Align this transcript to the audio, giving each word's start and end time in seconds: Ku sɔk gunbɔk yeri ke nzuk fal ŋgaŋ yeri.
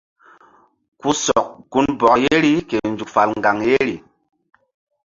Ku 0.99 1.09
sɔk 1.23 1.47
gunbɔk 1.71 2.15
yeri 2.23 2.53
ke 2.69 2.77
nzuk 2.91 3.09
fal 3.15 3.29
ŋgaŋ 3.39 3.57
yeri. 3.67 3.95